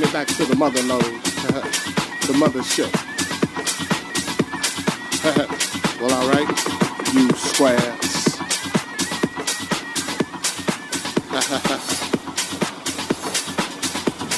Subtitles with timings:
[0.00, 2.90] taking it back to the mother lode, the mothership.
[6.00, 6.48] well, all right,
[7.14, 7.80] you squares.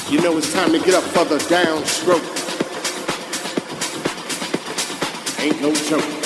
[0.11, 2.29] you know it's time to get up for the downstroke.
[5.39, 6.22] Ain't no joke.